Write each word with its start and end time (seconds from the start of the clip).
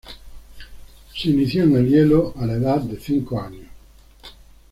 Se 1.13 1.27
inició 1.29 1.63
en 1.63 1.75
el 1.75 1.87
hielo 1.87 2.33
a 2.39 2.47
la 2.47 2.53
edad 2.53 2.81
de 2.81 2.99
cinco 2.99 3.39
años. 3.39 3.67